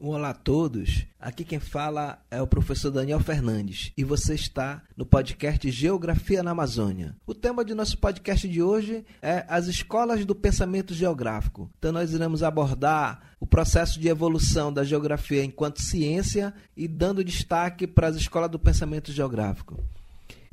Olá 0.00 0.30
a 0.30 0.34
todos. 0.34 1.04
Aqui 1.18 1.42
quem 1.44 1.58
fala 1.58 2.24
é 2.30 2.40
o 2.40 2.46
professor 2.46 2.88
Daniel 2.88 3.18
Fernandes 3.18 3.92
e 3.96 4.04
você 4.04 4.32
está 4.32 4.80
no 4.96 5.04
podcast 5.04 5.68
Geografia 5.72 6.40
na 6.40 6.52
Amazônia. 6.52 7.16
O 7.26 7.34
tema 7.34 7.64
de 7.64 7.74
nosso 7.74 7.98
podcast 7.98 8.48
de 8.48 8.62
hoje 8.62 9.04
é 9.20 9.44
as 9.48 9.66
escolas 9.66 10.24
do 10.24 10.36
pensamento 10.36 10.94
geográfico. 10.94 11.68
Então 11.80 11.90
nós 11.90 12.12
iremos 12.12 12.44
abordar 12.44 13.34
o 13.40 13.46
processo 13.46 13.98
de 13.98 14.06
evolução 14.06 14.72
da 14.72 14.84
geografia 14.84 15.42
enquanto 15.42 15.82
ciência 15.82 16.54
e 16.76 16.86
dando 16.86 17.24
destaque 17.24 17.84
para 17.84 18.06
as 18.06 18.14
escolas 18.14 18.52
do 18.52 18.58
pensamento 18.58 19.10
geográfico. 19.10 19.82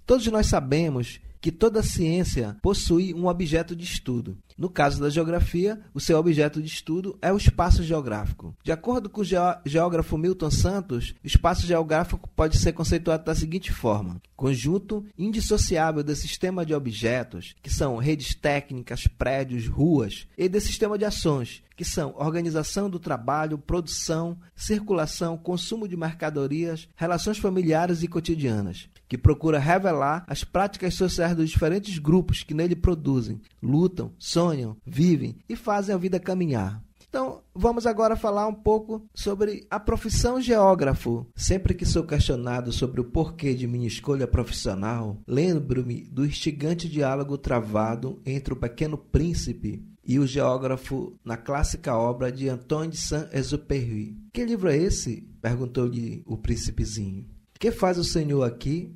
Todos 0.07 0.25
nós 0.25 0.47
sabemos 0.47 1.19
que 1.45 1.51
toda 1.51 1.83
ciência 1.83 2.57
possui 2.59 3.13
um 3.13 3.27
objeto 3.27 3.75
de 3.75 3.83
estudo. 3.83 4.35
No 4.57 4.67
caso 4.67 4.99
da 4.99 5.11
geografia, 5.11 5.79
o 5.93 5.99
seu 5.99 6.17
objeto 6.17 6.59
de 6.59 6.67
estudo 6.67 7.19
é 7.21 7.31
o 7.31 7.37
espaço 7.37 7.83
geográfico. 7.83 8.55
De 8.63 8.71
acordo 8.71 9.11
com 9.11 9.21
o 9.21 9.23
geógrafo 9.63 10.17
Milton 10.17 10.49
Santos, 10.49 11.13
o 11.23 11.27
espaço 11.27 11.67
geográfico 11.67 12.27
pode 12.35 12.57
ser 12.57 12.73
conceituado 12.73 13.25
da 13.25 13.35
seguinte 13.35 13.71
forma: 13.71 14.19
conjunto 14.35 15.05
indissociável 15.15 16.01
de 16.01 16.15
sistema 16.15 16.65
de 16.65 16.73
objetos, 16.73 17.53
que 17.61 17.69
são 17.69 17.97
redes 17.97 18.33
técnicas, 18.33 19.05
prédios, 19.05 19.67
ruas, 19.67 20.25
e 20.35 20.49
de 20.49 20.59
sistema 20.59 20.97
de 20.97 21.05
ações, 21.05 21.61
que 21.75 21.85
são 21.85 22.15
organização 22.17 22.89
do 22.89 22.97
trabalho, 22.97 23.59
produção, 23.59 24.35
circulação, 24.55 25.37
consumo 25.37 25.87
de 25.87 25.95
mercadorias, 25.95 26.89
relações 26.95 27.37
familiares 27.37 28.01
e 28.01 28.07
cotidianas 28.07 28.89
que 29.07 29.17
procura 29.17 29.59
revelar 29.59 30.23
as 30.27 30.43
práticas 30.43 30.95
sociais 30.95 31.34
dos 31.35 31.49
diferentes 31.49 31.99
grupos 31.99 32.43
que 32.43 32.53
nele 32.53 32.75
produzem, 32.75 33.41
lutam, 33.61 34.13
sonham, 34.17 34.77
vivem 34.85 35.37
e 35.47 35.55
fazem 35.55 35.93
a 35.93 35.97
vida 35.97 36.19
caminhar. 36.19 36.81
Então, 37.07 37.41
vamos 37.53 37.85
agora 37.85 38.17
falar 38.17 38.45
um 38.45 38.53
pouco 38.53 39.07
sobre 39.13 39.65
a 39.69 39.79
profissão 39.79 40.41
geógrafo. 40.41 41.25
Sempre 41.33 41.73
que 41.73 41.85
sou 41.85 42.03
questionado 42.03 42.73
sobre 42.73 42.99
o 42.99 43.05
porquê 43.05 43.53
de 43.53 43.65
minha 43.65 43.87
escolha 43.87 44.27
profissional, 44.27 45.21
lembro-me 45.25 46.03
do 46.09 46.25
instigante 46.25 46.89
diálogo 46.89 47.37
travado 47.37 48.21
entre 48.25 48.53
o 48.53 48.57
pequeno 48.57 48.97
príncipe 48.97 49.81
e 50.05 50.19
o 50.19 50.27
geógrafo 50.27 51.15
na 51.23 51.37
clássica 51.37 51.95
obra 51.95 52.29
de 52.29 52.49
Antoine 52.49 52.91
de 52.91 52.97
Saint-Exupéry. 52.97 54.17
Que 54.33 54.43
livro 54.43 54.69
é 54.69 54.77
esse? 54.77 55.21
perguntou-lhe 55.41 56.21
o 56.25 56.37
príncipezinho. 56.37 57.25
Que 57.57 57.71
faz 57.71 57.97
o 57.97 58.03
senhor 58.03 58.43
aqui? 58.43 58.93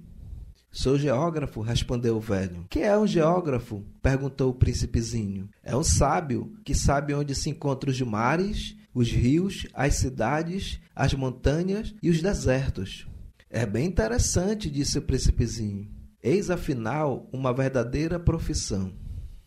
Sou 0.71 0.99
geógrafo, 0.99 1.61
respondeu 1.61 2.17
o 2.17 2.21
velho. 2.21 2.65
Que 2.69 2.81
é 2.81 2.97
um 2.97 3.07
geógrafo? 3.07 3.83
perguntou 4.03 4.51
o 4.51 4.53
príncipezinho. 4.53 5.49
É 5.63 5.75
um 5.75 5.83
sábio 5.83 6.53
que 6.63 6.75
sabe 6.75 7.13
onde 7.13 7.33
se 7.33 7.49
encontram 7.49 7.91
os 7.91 7.99
mares, 8.01 8.75
os 8.93 9.11
rios, 9.11 9.67
as 9.73 9.95
cidades, 9.95 10.79
as 10.95 11.13
montanhas 11.15 11.95
e 12.03 12.09
os 12.09 12.21
desertos. 12.21 13.07
É 13.49 13.65
bem 13.65 13.87
interessante, 13.87 14.69
disse 14.69 14.99
o 14.99 15.01
príncipezinho. 15.01 15.89
Eis 16.21 16.51
afinal 16.51 17.27
uma 17.33 17.51
verdadeira 17.51 18.19
profissão. 18.19 18.93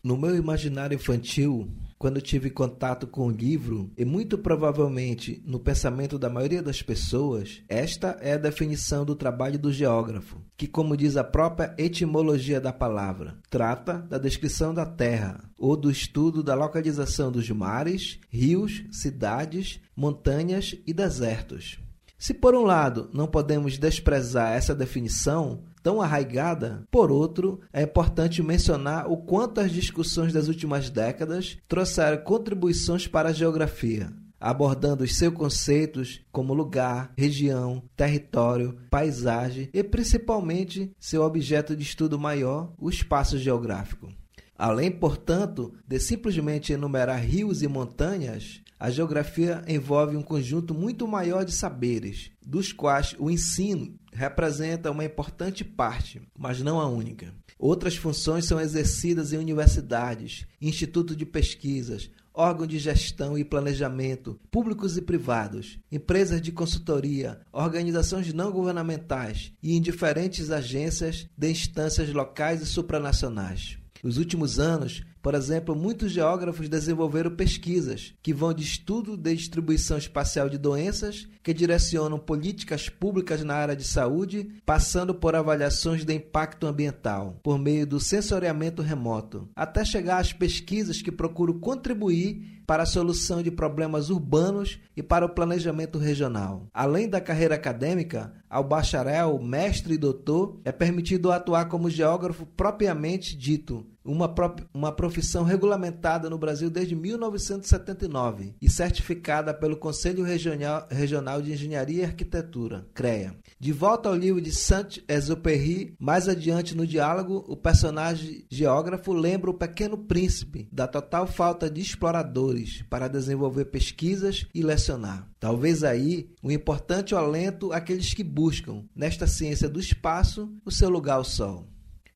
No 0.03 0.17
meu 0.17 0.35
imaginário 0.35 0.95
infantil, 0.95 1.71
quando 2.03 2.19
tive 2.19 2.49
contato 2.49 3.07
com 3.07 3.27
o 3.27 3.31
livro, 3.31 3.89
e 3.97 4.03
muito 4.03 4.37
provavelmente 4.37 5.41
no 5.47 5.57
pensamento 5.57 6.19
da 6.19 6.29
maioria 6.29 6.61
das 6.61 6.81
pessoas, 6.81 7.63
esta 7.69 8.17
é 8.19 8.33
a 8.33 8.37
definição 8.37 9.05
do 9.05 9.15
trabalho 9.15 9.57
do 9.57 9.71
geógrafo, 9.71 10.41
que, 10.57 10.67
como 10.67 10.97
diz 10.97 11.15
a 11.15 11.23
própria 11.23 11.73
etimologia 11.77 12.59
da 12.59 12.73
palavra, 12.73 13.37
trata 13.49 13.99
da 13.99 14.17
descrição 14.17 14.73
da 14.73 14.85
terra 14.85 15.49
ou 15.57 15.77
do 15.77 15.89
estudo 15.89 16.43
da 16.43 16.55
localização 16.55 17.31
dos 17.31 17.49
mares, 17.49 18.19
rios, 18.29 18.83
cidades, 18.91 19.79
montanhas 19.95 20.75
e 20.85 20.91
desertos. 20.91 21.79
Se 22.17 22.33
por 22.33 22.53
um 22.53 22.63
lado 22.63 23.09
não 23.13 23.27
podemos 23.27 23.77
desprezar 23.77 24.51
essa 24.51 24.75
definição, 24.75 25.63
tão 25.83 26.01
arraigada. 26.01 26.87
Por 26.89 27.11
outro, 27.11 27.59
é 27.71 27.83
importante 27.83 28.41
mencionar 28.41 29.11
o 29.11 29.17
quanto 29.17 29.59
as 29.59 29.71
discussões 29.71 30.31
das 30.31 30.47
últimas 30.47 30.89
décadas 30.89 31.57
trouxeram 31.67 32.23
contribuições 32.23 33.05
para 33.05 33.29
a 33.29 33.33
geografia, 33.33 34.09
abordando 34.39 35.03
os 35.03 35.15
seus 35.15 35.33
conceitos 35.33 36.21
como 36.31 36.53
lugar, 36.53 37.11
região, 37.17 37.83
território, 37.95 38.77
paisagem 38.89 39.69
e 39.73 39.83
principalmente 39.83 40.91
seu 40.97 41.21
objeto 41.21 41.75
de 41.75 41.83
estudo 41.83 42.17
maior, 42.17 42.73
o 42.79 42.89
espaço 42.89 43.37
geográfico. 43.37 44.09
Além, 44.57 44.91
portanto, 44.91 45.73
de 45.87 45.99
simplesmente 45.99 46.73
enumerar 46.73 47.19
rios 47.19 47.61
e 47.61 47.67
montanhas, 47.67 48.61
a 48.79 48.89
geografia 48.89 49.63
envolve 49.67 50.15
um 50.15 50.21
conjunto 50.21 50.73
muito 50.73 51.07
maior 51.07 51.45
de 51.45 51.53
saberes, 51.53 52.31
dos 52.45 52.73
quais 52.73 53.15
o 53.17 53.31
ensino 53.31 53.95
representa 54.11 54.91
uma 54.91 55.05
importante 55.05 55.63
parte, 55.63 56.21
mas 56.37 56.61
não 56.61 56.79
a 56.79 56.87
única. 56.87 57.33
Outras 57.57 57.95
funções 57.95 58.45
são 58.45 58.59
exercidas 58.59 59.31
em 59.31 59.37
universidades, 59.37 60.45
institutos 60.61 61.15
de 61.15 61.25
pesquisas, 61.25 62.09
órgãos 62.33 62.67
de 62.67 62.79
gestão 62.79 63.37
e 63.37 63.43
planejamento, 63.45 64.39
públicos 64.51 64.97
e 64.97 65.01
privados, 65.01 65.79
empresas 65.91 66.41
de 66.41 66.51
consultoria, 66.51 67.39
organizações 67.51 68.33
não 68.33 68.51
governamentais 68.51 69.53
e 69.61 69.77
em 69.77 69.81
diferentes 69.81 70.51
agências 70.51 71.27
de 71.37 71.49
instâncias 71.49 72.11
locais 72.11 72.61
e 72.61 72.65
supranacionais. 72.65 73.77
Nos 74.03 74.17
últimos 74.17 74.59
anos, 74.59 75.01
por 75.21 75.33
exemplo, 75.33 75.73
muitos 75.73 76.11
geógrafos 76.11 76.67
desenvolveram 76.67 77.33
pesquisas 77.33 78.13
que 78.21 78.33
vão 78.33 78.53
de 78.53 78.61
estudo 78.61 79.15
de 79.15 79.33
distribuição 79.33 79.97
espacial 79.97 80.49
de 80.49 80.57
doenças, 80.57 81.25
que 81.41 81.53
direcionam 81.53 82.19
políticas 82.19 82.89
públicas 82.89 83.41
na 83.41 83.55
área 83.55 83.77
de 83.77 83.85
saúde, 83.85 84.49
passando 84.65 85.15
por 85.15 85.33
avaliações 85.33 86.03
de 86.03 86.13
impacto 86.13 86.67
ambiental, 86.67 87.39
por 87.41 87.57
meio 87.57 87.87
do 87.87 88.01
sensoriamento 88.01 88.81
remoto, 88.81 89.47
até 89.55 89.85
chegar 89.85 90.17
às 90.17 90.33
pesquisas 90.33 91.01
que 91.01 91.11
procuram 91.11 91.57
contribuir 91.57 92.61
para 92.65 92.83
a 92.83 92.87
solução 92.87 93.41
de 93.41 93.51
problemas 93.51 94.09
urbanos 94.09 94.79
e 94.95 95.03
para 95.03 95.25
o 95.25 95.29
planejamento 95.29 95.97
regional. 95.97 96.67
Além 96.73 97.07
da 97.07 97.21
carreira 97.21 97.55
acadêmica, 97.55 98.33
ao 98.49 98.63
bacharel, 98.63 99.39
mestre 99.41 99.93
e 99.93 99.97
doutor 99.97 100.59
é 100.63 100.71
permitido 100.71 101.31
atuar 101.31 101.65
como 101.65 101.89
geógrafo 101.89 102.45
propriamente 102.45 103.35
dito, 103.35 103.85
uma, 104.03 104.33
uma 104.73 104.91
profissão 104.91 105.43
regulamentada 105.43 106.29
no 106.29 106.37
Brasil 106.37 106.69
desde 106.69 106.95
1979 106.95 108.53
e 108.61 108.69
certificada 108.69 109.53
pelo 109.53 109.77
Conselho 109.77 110.23
Regional, 110.23 110.87
Regional 110.89 111.41
de 111.41 111.53
Engenharia 111.53 112.01
e 112.01 112.05
Arquitetura, 112.05 112.85
CREA. 112.93 113.35
De 113.59 113.71
volta 113.71 114.09
ao 114.09 114.15
livro 114.15 114.41
de 114.41 114.51
Saint-Exupéry, 114.51 115.95
mais 115.99 116.27
adiante 116.27 116.75
no 116.75 116.85
diálogo, 116.85 117.43
o 117.47 117.55
personagem 117.55 118.45
geógrafo 118.49 119.13
lembra 119.13 119.49
o 119.49 119.53
pequeno 119.53 119.97
príncipe 119.97 120.67
da 120.71 120.87
total 120.87 121.25
falta 121.25 121.69
de 121.69 121.81
exploradores 121.81 122.83
para 122.89 123.07
desenvolver 123.07 123.65
pesquisas 123.65 124.45
e 124.53 124.61
lecionar. 124.61 125.27
Talvez 125.39 125.83
aí 125.83 126.29
um 126.43 126.51
importante 126.51 127.15
alento 127.15 127.71
àqueles 127.71 128.13
que 128.13 128.23
buscam, 128.23 128.83
nesta 128.95 129.27
ciência 129.27 129.69
do 129.69 129.79
espaço, 129.79 130.51
o 130.65 130.71
seu 130.71 130.89
lugar 130.89 131.15
ao 131.15 131.23
sol. 131.23 131.72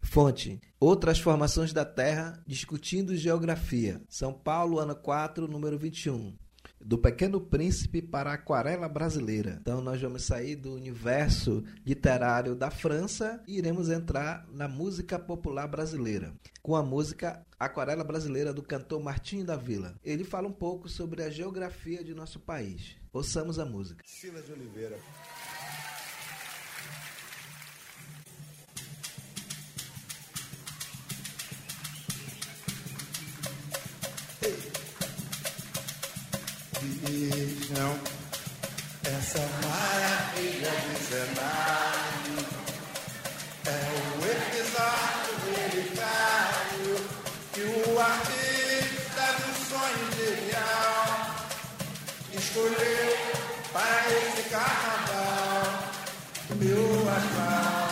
Fonte: 0.08 0.60
Outras 0.80 1.20
formações 1.20 1.74
da 1.74 1.84
Terra 1.84 2.42
discutindo 2.48 3.16
geografia. 3.16 4.02
São 4.08 4.34
Paulo, 4.34 4.80
ano 4.80 4.96
4, 4.96 5.48
número 5.48 5.78
21. 5.78 6.34
Do 6.80 6.98
Pequeno 6.98 7.42
Príncipe 7.42 8.02
para 8.02 8.32
a 8.32 8.34
Aquarela 8.36 8.88
Brasileira. 8.88 9.58
Então, 9.62 9.82
nós 9.82 10.02
vamos 10.02 10.24
sair 10.24 10.56
do 10.56 10.74
universo 10.74 11.64
literário 11.86 12.56
da 12.56 12.72
França 12.72 13.44
e 13.46 13.58
iremos 13.58 13.90
entrar 13.90 14.48
na 14.52 14.68
música 14.68 15.20
popular 15.20 15.68
brasileira, 15.68 16.34
com 16.64 16.76
a 16.76 16.82
música 16.82 17.46
Aquarela 17.60 18.04
Brasileira 18.04 18.54
do 18.54 18.64
cantor 18.64 19.02
Martinho 19.02 19.46
da 19.46 19.58
Vila. 19.58 19.96
Ele 20.04 20.24
fala 20.24 20.48
um 20.48 20.54
pouco 20.54 20.88
sobre 20.88 21.22
a 21.22 21.30
geografia 21.30 22.04
de 22.04 22.14
nosso 22.14 22.40
país. 22.40 22.96
Ouçamos 23.12 23.60
a 23.60 23.66
música. 23.66 24.04
Silas 24.08 24.50
Oliveira. 24.50 24.98
Vejam 37.78 38.00
essa 39.04 39.40
maravilha 39.68 40.72
de 40.72 40.96
cenário. 41.06 42.38
É 43.68 43.70
o 43.70 44.26
episódio 44.26 45.34
delicado 45.46 46.88
que 47.54 47.62
o 47.62 48.00
artista 48.00 49.26
do 49.38 49.50
sonho 49.70 50.08
genial 50.18 51.06
escolheu 52.34 53.14
para 53.72 54.02
esse 54.10 54.44
carnaval. 54.50 55.66
Meu 56.56 57.10
astral, 57.12 57.90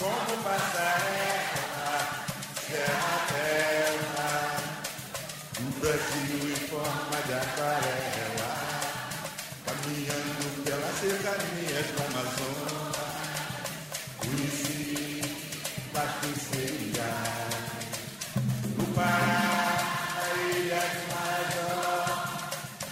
como 0.00 0.42
passarela, 0.42 1.94
serra 2.66 3.14
terra, 3.28 4.32
Brasil 5.80 6.40
em 6.50 6.66
forma 6.66 7.18
de 7.26 7.34
aquarela. 7.34 8.03
Do 11.74 12.04
Amazonas, 12.04 12.96
conheci 14.18 15.22
pasticeiras 15.92 17.02
no 18.78 18.84
Pará, 18.94 19.42
na 20.14 20.26
ilha 20.54 20.78
de 20.78 21.00
Marajó 21.10 21.90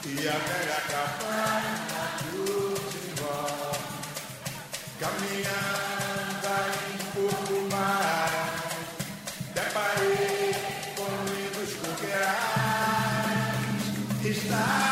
e 0.05 0.29
a 0.29 0.31
velha 0.33 0.81
cabana 0.91 2.03
do 2.23 2.75
Timbó, 2.91 3.41
caminhando 4.99 6.47
aí 6.49 6.83
um 6.99 7.07
pouco 7.15 7.55
mais, 7.71 8.51
deparei 9.55 10.51
com 10.97 11.11
lindos 11.31 11.73
coqueirais, 11.77 12.35
estava 14.25 14.92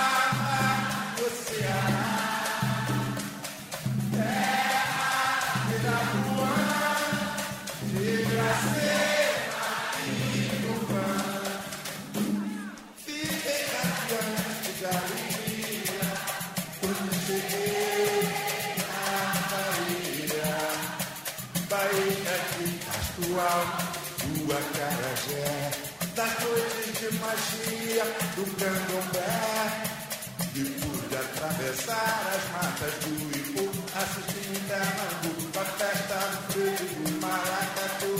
candomblé. 28.61 29.91
E 30.55 30.65
pude 30.65 31.17
atravessar 31.17 32.21
as 32.37 32.45
matas 32.53 32.95
do 33.01 33.13
Ipu, 33.39 33.65
em 34.51 34.61
Pernambuco 34.69 35.59
a 35.59 35.65
festa 35.65 36.19
do 36.53 36.63
do 36.95 37.21
Maracatu. 37.21 38.15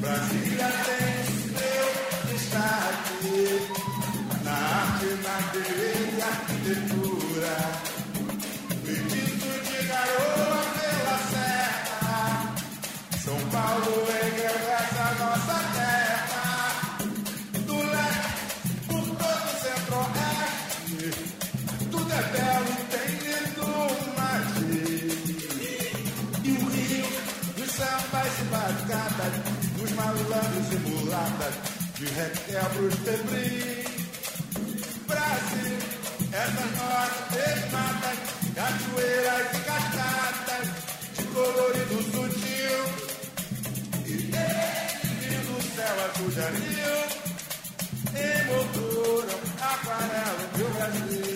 Brasília 0.00 0.70
tem 0.84 1.16
seu 1.56 1.86
destaque 2.30 3.32
na 4.44 4.52
arte, 4.52 5.08
na 5.24 5.36
beleza 5.52 6.16
e 6.16 6.22
arquitetura. 6.22 7.23
Mulatas, 31.14 31.54
de 31.98 32.06
requebros 32.06 32.94
febris. 33.04 33.84
Brasil, 35.06 35.78
essas 36.32 36.70
nossas 36.76 37.72
matas, 37.72 38.18
cachoeiras 38.54 39.46
e 39.52 39.60
cascatas, 39.60 40.66
de 41.16 41.24
colorido 41.26 41.98
sutil. 42.10 42.78
E 44.06 44.14
desde 44.34 45.36
do 45.46 45.56
céu 45.74 45.96
azul 46.04 46.30
de 46.30 46.40
anil, 46.40 46.98
emolduram 48.14 49.40
aquarela 49.60 50.44
do 50.56 50.64
Brasil. 50.74 51.33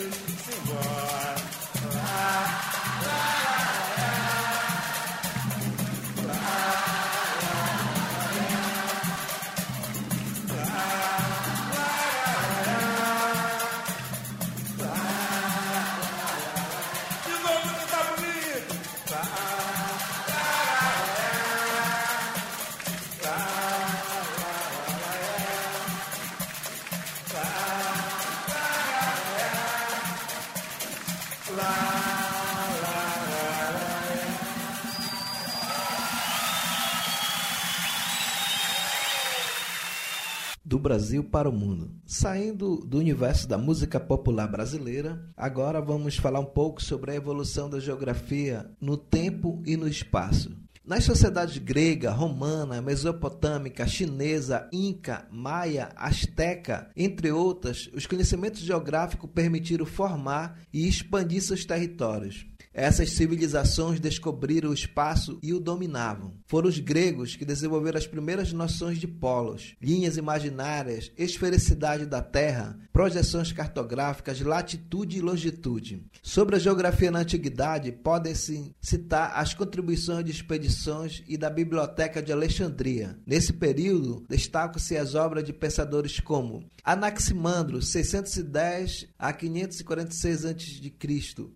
Brasil 40.88 41.23
para 41.23 41.50
o 41.50 41.52
mundo. 41.52 41.90
Saindo 42.06 42.79
do 42.79 42.96
universo 42.96 43.46
da 43.46 43.58
música 43.58 44.00
popular 44.00 44.49
brasileira, 44.49 45.23
agora 45.37 45.82
vamos 45.82 46.17
falar 46.17 46.40
um 46.40 46.46
pouco 46.46 46.82
sobre 46.82 47.11
a 47.11 47.14
evolução 47.14 47.69
da 47.69 47.79
geografia 47.79 48.70
no 48.81 48.96
tempo 48.96 49.62
e 49.67 49.76
no 49.76 49.87
espaço. 49.87 50.56
Nas 50.82 51.05
sociedades 51.05 51.58
grega, 51.58 52.11
romana, 52.11 52.81
mesopotâmica, 52.81 53.87
chinesa, 53.87 54.67
inca, 54.73 55.29
maia, 55.31 55.90
asteca, 55.94 56.90
entre 56.96 57.31
outras, 57.31 57.90
os 57.94 58.06
conhecimentos 58.06 58.62
geográficos 58.62 59.29
permitiram 59.35 59.85
formar 59.85 60.58
e 60.73 60.88
expandir 60.88 61.43
seus 61.43 61.67
territórios. 61.67 62.46
Essas 62.73 63.11
civilizações 63.11 64.00
descobriram 64.00 64.70
o 64.70 64.75
espaço 64.75 65.38
e 65.43 65.53
o 65.53 65.61
dominavam. 65.61 66.35
Foram 66.47 66.69
os 66.69 66.79
gregos 66.79 67.37
que 67.37 67.44
desenvolveram 67.44 67.99
as 67.99 68.06
primeiras 68.06 68.53
noções 68.53 68.99
de 68.99 69.06
polos, 69.06 69.75
linhas 69.81 70.17
imaginárias, 70.17 71.11
esfericidade 71.17 72.06
da 72.06 72.23
Terra, 72.23 72.79
projeções 72.93 73.53
cartográficas, 73.53 74.41
latitude 74.41 75.19
e 75.19 75.20
longitude. 75.20 76.05
Sobre 76.23 76.56
a 76.56 76.59
geografia 76.59 77.11
na 77.11 77.20
antiguidade, 77.20 77.93
podem-se 77.93 78.75
citar 78.81 79.32
as 79.35 79.55
contribuições 79.55 80.25
de 80.25 80.31
expedições 80.31 81.23
e 81.26 81.37
da 81.37 81.50
Biblioteca 81.50 82.23
de 82.23 82.32
Alexandria. 82.32 83.19
Nesse 83.26 83.53
período, 83.53 84.25
destacam-se 84.29 84.97
as 84.97 85.14
obras 85.14 85.44
de 85.44 85.53
pensadores 85.53 86.21
como 86.21 86.64
Anaximandro, 86.85 87.82
610 87.82 89.09
a 89.19 89.32
546 89.32 90.44
a.C., 90.47 90.93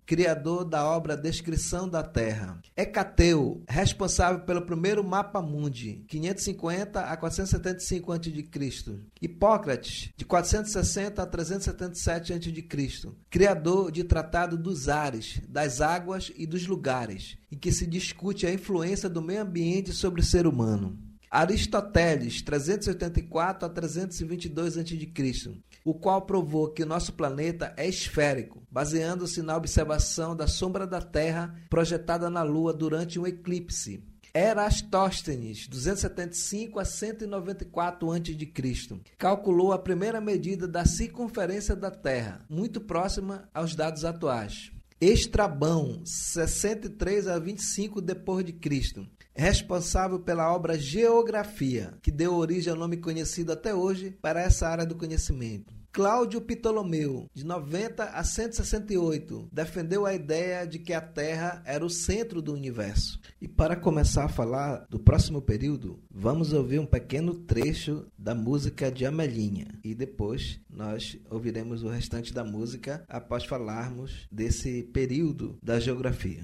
criador 0.05 0.63
da 0.63 0.85
obra 0.85 1.12
Descrição 1.15 1.87
da 1.87 2.03
Terra. 2.03 2.59
Hecateu, 2.75 3.63
responsável 3.67 4.41
pelo 4.41 4.65
primeiro 4.65 5.03
mapa 5.03 5.41
mundi, 5.41 6.03
550 6.07 7.01
a 7.01 7.17
475 7.17 8.11
a.C. 8.11 8.99
Hipócrates, 9.21 10.09
de 10.15 10.25
460 10.25 11.21
a 11.21 11.25
377 11.25 12.33
a.C., 12.33 13.11
criador 13.29 13.91
de 13.91 14.03
Tratado 14.03 14.57
dos 14.57 14.89
Ares, 14.89 15.41
das 15.47 15.81
Águas 15.81 16.31
e 16.35 16.45
dos 16.45 16.67
Lugares, 16.67 17.37
em 17.51 17.57
que 17.57 17.71
se 17.71 17.85
discute 17.85 18.45
a 18.45 18.53
influência 18.53 19.09
do 19.09 19.21
meio 19.21 19.41
ambiente 19.41 19.91
sobre 19.91 20.21
o 20.21 20.25
ser 20.25 20.47
humano. 20.47 20.97
Aristóteles, 21.33 22.43
384 22.43 23.65
a 23.65 23.69
322 23.69 24.77
a.C., 24.77 25.63
o 25.83 25.93
qual 25.93 26.21
provou 26.21 26.69
que 26.69 26.83
o 26.83 26.85
nosso 26.85 27.13
planeta 27.13 27.73
é 27.75 27.87
esférico, 27.87 28.63
baseando-se 28.71 29.41
na 29.41 29.55
observação 29.57 30.35
da 30.35 30.47
sombra 30.47 30.87
da 30.87 31.01
Terra 31.01 31.55
projetada 31.69 32.29
na 32.29 32.43
Lua 32.43 32.73
durante 32.73 33.19
um 33.19 33.27
eclipse. 33.27 34.03
Erastóstenes, 34.35 35.67
275 35.67 36.79
a 36.79 36.85
194 36.85 38.11
a.C., 38.11 39.01
calculou 39.15 39.71
a 39.71 39.77
primeira 39.77 40.19
medida 40.19 40.67
da 40.67 40.85
circunferência 40.85 41.75
da 41.75 41.91
Terra, 41.91 42.43
muito 42.49 42.81
próxima 42.81 43.47
aos 43.53 43.75
dados 43.75 44.03
atuais. 44.03 44.71
Estrabão, 44.99 46.01
63 46.03 47.27
a 47.27 47.37
25 47.37 48.01
depois 48.01 48.43
de 48.45 48.53
Cristo, 48.53 49.05
responsável 49.35 50.19
pela 50.19 50.53
obra 50.53 50.77
Geografia, 50.77 51.93
que 52.01 52.11
deu 52.11 52.35
origem 52.35 52.71
ao 52.71 52.79
nome 52.79 52.97
conhecido 52.97 53.51
até 53.51 53.73
hoje 53.73 54.17
para 54.21 54.41
essa 54.41 54.67
área 54.67 54.85
do 54.85 54.95
conhecimento. 54.95 55.73
Cláudio 55.93 56.41
Ptolomeu, 56.41 57.29
de 57.35 57.45
90 57.45 58.03
a 58.03 58.23
168, 58.23 59.47
defendeu 59.51 60.07
a 60.07 60.13
ideia 60.15 60.65
de 60.65 60.79
que 60.79 60.91
a 60.91 60.99
Terra 60.99 61.61
era 61.67 61.85
o 61.85 61.89
centro 61.89 62.41
do 62.41 62.51
universo. 62.51 63.19
E 63.39 63.47
para 63.47 63.75
começar 63.75 64.25
a 64.25 64.29
falar 64.29 64.87
do 64.89 64.97
próximo 64.97 65.39
período, 65.39 66.01
vamos 66.09 66.51
ouvir 66.51 66.79
um 66.79 66.85
pequeno 66.87 67.35
trecho 67.35 68.07
da 68.17 68.33
música 68.33 68.91
de 68.91 69.05
Amelinha. 69.05 69.67
E 69.83 69.93
depois 69.93 70.59
nós 70.67 71.15
ouviremos 71.29 71.83
o 71.83 71.89
restante 71.89 72.33
da 72.33 72.43
música 72.43 73.05
após 73.07 73.45
falarmos 73.45 74.27
desse 74.31 74.81
período 74.81 75.59
da 75.61 75.79
geografia. 75.79 76.43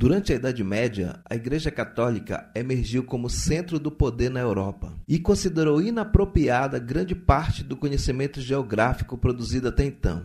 Durante 0.00 0.32
a 0.32 0.36
Idade 0.36 0.64
Média, 0.64 1.20
a 1.28 1.34
Igreja 1.34 1.70
Católica 1.70 2.50
emergiu 2.54 3.04
como 3.04 3.28
centro 3.28 3.78
do 3.78 3.90
poder 3.90 4.30
na 4.30 4.40
Europa 4.40 4.94
e 5.06 5.18
considerou 5.18 5.82
inapropriada 5.82 6.78
grande 6.78 7.14
parte 7.14 7.62
do 7.62 7.76
conhecimento 7.76 8.40
geográfico 8.40 9.18
produzido 9.18 9.68
até 9.68 9.84
então, 9.84 10.24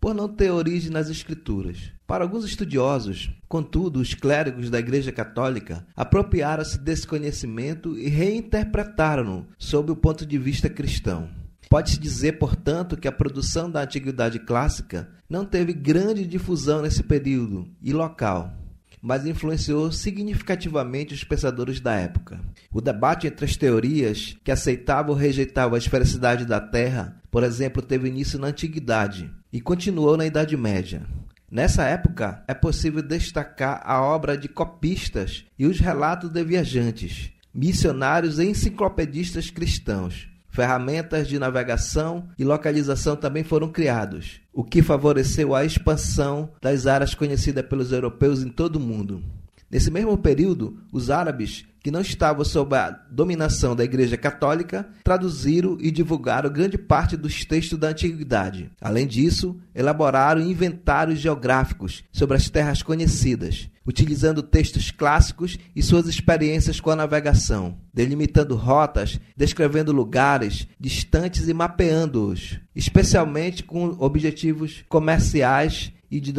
por 0.00 0.14
não 0.14 0.28
ter 0.28 0.52
origem 0.52 0.92
nas 0.92 1.10
Escrituras. 1.10 1.90
Para 2.06 2.22
alguns 2.22 2.44
estudiosos, 2.44 3.28
contudo, 3.48 3.98
os 3.98 4.14
clérigos 4.14 4.70
da 4.70 4.78
Igreja 4.78 5.10
Católica 5.10 5.84
apropriaram-se 5.96 6.78
desse 6.78 7.04
conhecimento 7.04 7.98
e 7.98 8.08
reinterpretaram-no 8.08 9.48
sob 9.58 9.90
o 9.90 9.96
ponto 9.96 10.24
de 10.24 10.38
vista 10.38 10.70
cristão. 10.70 11.28
Pode-se 11.68 11.98
dizer, 11.98 12.38
portanto, 12.38 12.96
que 12.96 13.08
a 13.08 13.12
produção 13.12 13.68
da 13.68 13.82
Antiguidade 13.82 14.38
Clássica 14.38 15.08
não 15.28 15.44
teve 15.44 15.72
grande 15.72 16.24
difusão 16.24 16.82
nesse 16.82 17.02
período 17.02 17.68
e 17.82 17.92
local 17.92 18.67
mas 19.02 19.26
influenciou 19.26 19.90
significativamente 19.92 21.14
os 21.14 21.24
pensadores 21.24 21.80
da 21.80 21.94
época. 21.94 22.40
O 22.72 22.80
debate 22.80 23.26
entre 23.26 23.44
as 23.44 23.56
teorias 23.56 24.36
que 24.42 24.50
aceitavam 24.50 25.12
ou 25.12 25.16
rejeitavam 25.16 25.74
a 25.74 25.78
esfericidade 25.78 26.44
da 26.44 26.60
Terra, 26.60 27.20
por 27.30 27.42
exemplo, 27.42 27.82
teve 27.82 28.08
início 28.08 28.38
na 28.38 28.48
Antiguidade 28.48 29.30
e 29.52 29.60
continuou 29.60 30.16
na 30.16 30.26
Idade 30.26 30.56
Média. 30.56 31.06
Nessa 31.50 31.84
época, 31.84 32.44
é 32.46 32.52
possível 32.52 33.02
destacar 33.02 33.80
a 33.84 34.02
obra 34.02 34.36
de 34.36 34.48
copistas 34.48 35.46
e 35.58 35.66
os 35.66 35.80
relatos 35.80 36.30
de 36.30 36.44
viajantes, 36.44 37.30
missionários 37.54 38.38
e 38.38 38.44
enciclopedistas 38.44 39.48
cristãos, 39.48 40.28
Ferramentas 40.48 41.28
de 41.28 41.38
navegação 41.38 42.28
e 42.38 42.44
localização 42.44 43.14
também 43.14 43.44
foram 43.44 43.68
criados, 43.68 44.40
o 44.52 44.64
que 44.64 44.82
favoreceu 44.82 45.54
a 45.54 45.64
expansão 45.64 46.50
das 46.60 46.86
áreas 46.86 47.14
conhecidas 47.14 47.66
pelos 47.66 47.92
europeus 47.92 48.42
em 48.42 48.48
todo 48.48 48.76
o 48.76 48.80
mundo. 48.80 49.22
Nesse 49.70 49.90
mesmo 49.90 50.16
período, 50.16 50.78
os 50.90 51.10
árabes, 51.10 51.66
que 51.80 51.90
não 51.90 52.00
estavam 52.00 52.44
sob 52.44 52.74
a 52.74 52.90
dominação 53.10 53.76
da 53.76 53.84
Igreja 53.84 54.16
Católica, 54.16 54.88
traduziram 55.04 55.76
e 55.78 55.90
divulgaram 55.90 56.50
grande 56.50 56.78
parte 56.78 57.16
dos 57.16 57.44
textos 57.44 57.78
da 57.78 57.88
Antiguidade. 57.88 58.70
Além 58.80 59.06
disso, 59.06 59.56
elaboraram 59.74 60.40
inventários 60.40 61.20
geográficos 61.20 62.02
sobre 62.10 62.36
as 62.36 62.48
terras 62.48 62.82
conhecidas, 62.82 63.68
utilizando 63.88 64.42
textos 64.42 64.90
clássicos 64.90 65.58
e 65.74 65.82
suas 65.82 66.06
experiências 66.06 66.78
com 66.78 66.90
a 66.90 66.96
navegação, 66.96 67.78
delimitando 67.92 68.54
rotas, 68.54 69.18
descrevendo 69.34 69.92
lugares 69.92 70.68
distantes 70.78 71.48
e 71.48 71.54
mapeando-os, 71.54 72.60
especialmente 72.76 73.64
com 73.64 73.96
objetivos 73.98 74.84
comerciais 74.90 75.90
e 76.10 76.20
de, 76.20 76.34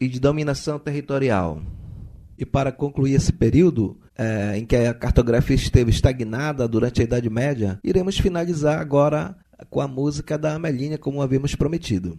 e 0.00 0.08
de 0.08 0.18
dominação 0.18 0.76
territorial. 0.76 1.62
E 2.36 2.44
para 2.44 2.72
concluir 2.72 3.14
esse 3.14 3.32
período 3.32 4.00
é, 4.18 4.58
em 4.58 4.66
que 4.66 4.74
a 4.74 4.92
cartografia 4.92 5.54
esteve 5.54 5.92
estagnada 5.92 6.66
durante 6.66 7.00
a 7.00 7.04
Idade 7.04 7.30
Média, 7.30 7.78
iremos 7.84 8.18
finalizar 8.18 8.80
agora 8.80 9.36
com 9.70 9.80
a 9.80 9.86
música 9.86 10.36
da 10.36 10.54
Amelinha, 10.54 10.98
como 10.98 11.22
havíamos 11.22 11.54
prometido. 11.54 12.18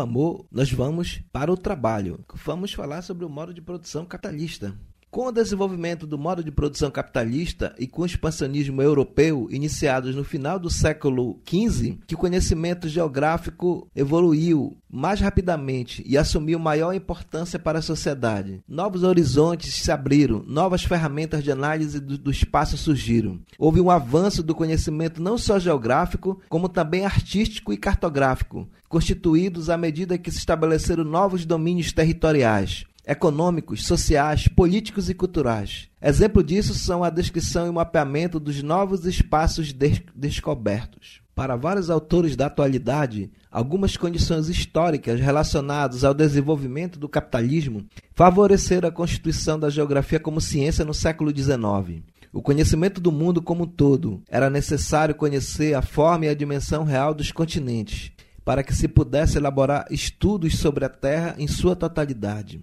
Amor, 0.00 0.46
nós 0.50 0.72
vamos 0.72 1.22
para 1.32 1.52
o 1.52 1.56
trabalho. 1.56 2.24
Vamos 2.44 2.72
falar 2.72 3.02
sobre 3.02 3.24
o 3.24 3.28
modo 3.28 3.54
de 3.54 3.62
produção 3.62 4.04
capitalista. 4.04 4.74
Com 5.10 5.26
o 5.26 5.32
desenvolvimento 5.32 6.06
do 6.06 6.16
modo 6.16 6.44
de 6.44 6.52
produção 6.52 6.88
capitalista 6.88 7.74
e 7.76 7.88
com 7.88 8.02
o 8.02 8.06
expansionismo 8.06 8.80
europeu 8.80 9.48
iniciados 9.50 10.14
no 10.14 10.22
final 10.22 10.56
do 10.56 10.70
século 10.70 11.40
XV, 11.44 11.98
que 12.06 12.14
o 12.14 12.18
conhecimento 12.18 12.88
geográfico 12.88 13.88
evoluiu 13.94 14.76
mais 14.88 15.20
rapidamente 15.20 16.00
e 16.06 16.16
assumiu 16.16 16.60
maior 16.60 16.92
importância 16.92 17.58
para 17.58 17.80
a 17.80 17.82
sociedade. 17.82 18.62
Novos 18.68 19.02
horizontes 19.02 19.74
se 19.74 19.90
abriram, 19.90 20.44
novas 20.46 20.84
ferramentas 20.84 21.42
de 21.42 21.50
análise 21.50 21.98
do, 21.98 22.16
do 22.16 22.30
espaço 22.30 22.76
surgiram. 22.76 23.40
Houve 23.58 23.80
um 23.80 23.90
avanço 23.90 24.44
do 24.44 24.54
conhecimento 24.54 25.20
não 25.20 25.36
só 25.36 25.58
geográfico, 25.58 26.40
como 26.48 26.68
também 26.68 27.04
artístico 27.04 27.72
e 27.72 27.76
cartográfico, 27.76 28.68
constituídos 28.88 29.70
à 29.70 29.76
medida 29.76 30.18
que 30.18 30.30
se 30.30 30.38
estabeleceram 30.38 31.02
novos 31.02 31.44
domínios 31.44 31.92
territoriais 31.92 32.84
econômicos, 33.06 33.86
sociais, 33.86 34.48
políticos 34.48 35.08
e 35.10 35.14
culturais. 35.14 35.88
Exemplo 36.00 36.42
disso 36.42 36.74
são 36.74 37.02
a 37.02 37.10
descrição 37.10 37.66
e 37.66 37.70
o 37.70 37.74
mapeamento 37.74 38.38
dos 38.38 38.62
novos 38.62 39.06
espaços 39.06 39.72
des 39.72 40.00
descobertos. 40.14 41.20
Para 41.34 41.56
vários 41.56 41.88
autores 41.88 42.36
da 42.36 42.46
atualidade, 42.46 43.30
algumas 43.50 43.96
condições 43.96 44.48
históricas 44.48 45.18
relacionadas 45.18 46.04
ao 46.04 46.12
desenvolvimento 46.12 46.98
do 46.98 47.08
capitalismo 47.08 47.86
favoreceram 48.14 48.88
a 48.88 48.92
constituição 48.92 49.58
da 49.58 49.70
geografia 49.70 50.20
como 50.20 50.40
ciência 50.40 50.84
no 50.84 50.92
século 50.92 51.34
XIX. 51.34 52.02
O 52.32 52.42
conhecimento 52.42 53.00
do 53.00 53.10
mundo 53.10 53.42
como 53.42 53.64
um 53.64 53.66
todo 53.66 54.22
era 54.28 54.48
necessário 54.48 55.14
conhecer 55.14 55.74
a 55.74 55.82
forma 55.82 56.26
e 56.26 56.28
a 56.28 56.34
dimensão 56.34 56.84
real 56.84 57.12
dos 57.12 57.32
continentes, 57.32 58.12
para 58.44 58.62
que 58.62 58.74
se 58.74 58.86
pudesse 58.86 59.36
elaborar 59.36 59.86
estudos 59.90 60.58
sobre 60.58 60.84
a 60.84 60.88
Terra 60.88 61.34
em 61.38 61.48
sua 61.48 61.74
totalidade. 61.74 62.60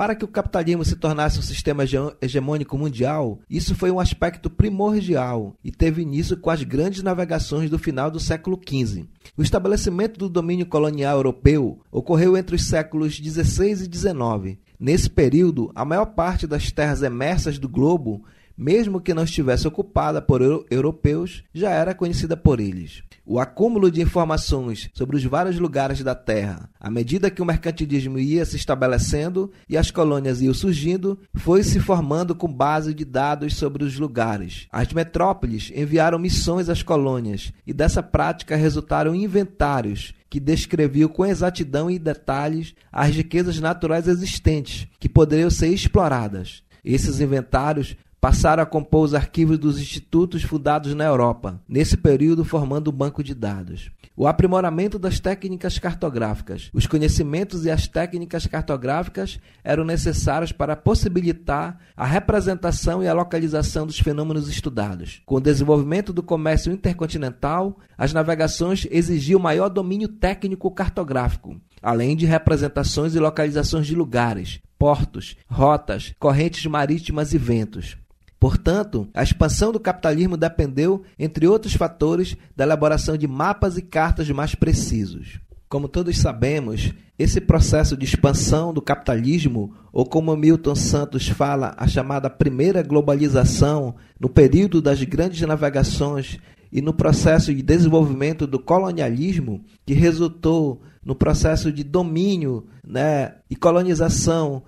Para 0.00 0.14
que 0.14 0.24
o 0.24 0.28
capitalismo 0.28 0.82
se 0.82 0.96
tornasse 0.96 1.38
um 1.38 1.42
sistema 1.42 1.84
hegemônico 2.22 2.78
mundial, 2.78 3.38
isso 3.50 3.74
foi 3.74 3.90
um 3.90 4.00
aspecto 4.00 4.48
primordial 4.48 5.54
e 5.62 5.70
teve 5.70 6.00
início 6.00 6.38
com 6.38 6.48
as 6.48 6.62
grandes 6.62 7.02
navegações 7.02 7.68
do 7.68 7.78
final 7.78 8.10
do 8.10 8.18
século 8.18 8.58
XV. 8.66 9.04
O 9.36 9.42
estabelecimento 9.42 10.18
do 10.18 10.30
domínio 10.30 10.64
colonial 10.64 11.18
europeu 11.18 11.82
ocorreu 11.92 12.34
entre 12.34 12.56
os 12.56 12.64
séculos 12.64 13.12
XVI 13.12 13.72
e 13.72 13.94
XIX. 13.94 14.58
Nesse 14.78 15.10
período, 15.10 15.70
a 15.74 15.84
maior 15.84 16.06
parte 16.06 16.46
das 16.46 16.72
terras 16.72 17.02
emersas 17.02 17.58
do 17.58 17.68
globo 17.68 18.24
mesmo 18.60 19.00
que 19.00 19.14
não 19.14 19.24
estivesse 19.24 19.66
ocupada 19.66 20.20
por 20.20 20.42
europeus, 20.70 21.42
já 21.54 21.70
era 21.70 21.94
conhecida 21.94 22.36
por 22.36 22.60
eles. 22.60 23.02
O 23.24 23.38
acúmulo 23.38 23.90
de 23.90 24.02
informações 24.02 24.90
sobre 24.92 25.16
os 25.16 25.24
vários 25.24 25.58
lugares 25.58 26.02
da 26.04 26.14
Terra, 26.14 26.68
à 26.78 26.90
medida 26.90 27.30
que 27.30 27.40
o 27.40 27.44
mercantilismo 27.44 28.18
ia 28.18 28.44
se 28.44 28.56
estabelecendo 28.56 29.50
e 29.66 29.78
as 29.78 29.90
colônias 29.90 30.42
iam 30.42 30.52
surgindo, 30.52 31.18
foi 31.34 31.62
se 31.62 31.80
formando 31.80 32.34
com 32.34 32.52
base 32.52 32.92
de 32.92 33.04
dados 33.04 33.54
sobre 33.54 33.82
os 33.82 33.98
lugares. 33.98 34.66
As 34.70 34.92
metrópoles 34.92 35.72
enviaram 35.74 36.18
missões 36.18 36.68
às 36.68 36.82
colônias 36.82 37.54
e 37.66 37.72
dessa 37.72 38.02
prática 38.02 38.56
resultaram 38.56 39.14
inventários 39.14 40.12
que 40.28 40.38
descreviam 40.38 41.08
com 41.08 41.24
exatidão 41.24 41.90
e 41.90 41.98
detalhes 41.98 42.74
as 42.92 43.16
riquezas 43.16 43.58
naturais 43.58 44.06
existentes 44.06 44.86
que 44.98 45.08
poderiam 45.08 45.48
ser 45.48 45.68
exploradas. 45.68 46.62
Esses 46.84 47.20
inventários 47.20 47.96
passaram 48.20 48.62
a 48.62 48.66
compor 48.66 49.04
os 49.04 49.14
arquivos 49.14 49.58
dos 49.58 49.80
institutos 49.80 50.42
fundados 50.42 50.94
na 50.94 51.04
Europa, 51.04 51.60
nesse 51.68 51.96
período 51.96 52.44
formando 52.44 52.88
o 52.88 52.92
banco 52.92 53.24
de 53.24 53.34
dados. 53.34 53.90
O 54.16 54.26
aprimoramento 54.26 54.98
das 54.98 55.18
técnicas 55.18 55.78
cartográficas. 55.78 56.68
Os 56.74 56.86
conhecimentos 56.86 57.64
e 57.64 57.70
as 57.70 57.88
técnicas 57.88 58.46
cartográficas 58.46 59.40
eram 59.64 59.82
necessários 59.82 60.52
para 60.52 60.76
possibilitar 60.76 61.78
a 61.96 62.04
representação 62.04 63.02
e 63.02 63.08
a 63.08 63.14
localização 63.14 63.86
dos 63.86 63.98
fenômenos 63.98 64.46
estudados. 64.46 65.22
Com 65.24 65.36
o 65.36 65.40
desenvolvimento 65.40 66.12
do 66.12 66.22
comércio 66.22 66.70
intercontinental, 66.70 67.78
as 67.96 68.12
navegações 68.12 68.86
exigiam 68.90 69.40
maior 69.40 69.70
domínio 69.70 70.08
técnico 70.08 70.70
cartográfico, 70.70 71.58
além 71.80 72.14
de 72.14 72.26
representações 72.26 73.14
e 73.14 73.18
localizações 73.18 73.86
de 73.86 73.94
lugares, 73.94 74.60
portos, 74.78 75.36
rotas, 75.46 76.14
correntes 76.18 76.66
marítimas 76.66 77.32
e 77.32 77.38
ventos. 77.38 77.96
Portanto, 78.40 79.06
a 79.12 79.22
expansão 79.22 79.70
do 79.70 79.78
capitalismo 79.78 80.34
dependeu, 80.34 81.02
entre 81.18 81.46
outros 81.46 81.74
fatores, 81.74 82.38
da 82.56 82.64
elaboração 82.64 83.14
de 83.14 83.28
mapas 83.28 83.76
e 83.76 83.82
cartas 83.82 84.30
mais 84.30 84.54
precisos. 84.54 85.38
Como 85.68 85.86
todos 85.86 86.18
sabemos, 86.18 86.94
esse 87.18 87.38
processo 87.38 87.98
de 87.98 88.06
expansão 88.06 88.72
do 88.72 88.80
capitalismo, 88.80 89.74
ou 89.92 90.06
como 90.06 90.34
Milton 90.34 90.74
Santos 90.74 91.28
fala, 91.28 91.74
a 91.76 91.86
chamada 91.86 92.30
primeira 92.30 92.82
globalização, 92.82 93.94
no 94.18 94.30
período 94.30 94.80
das 94.80 95.02
grandes 95.02 95.42
navegações 95.42 96.38
e 96.72 96.80
no 96.80 96.94
processo 96.94 97.54
de 97.54 97.62
desenvolvimento 97.62 98.46
do 98.46 98.58
colonialismo, 98.58 99.62
que 99.84 99.92
resultou 99.92 100.80
no 101.04 101.14
processo 101.14 101.70
de 101.70 101.84
domínio 101.84 102.66
né, 102.82 103.34
e 103.50 103.54
colonização 103.54 104.62